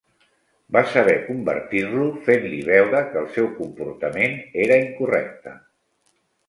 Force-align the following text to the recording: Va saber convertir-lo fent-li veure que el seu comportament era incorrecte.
Va 0.77 0.81
saber 0.93 1.13
convertir-lo 1.27 2.07
fent-li 2.29 2.63
veure 2.71 3.05
que 3.13 3.23
el 3.23 3.31
seu 3.37 3.53
comportament 3.61 4.37
era 4.67 4.83
incorrecte. 4.89 5.57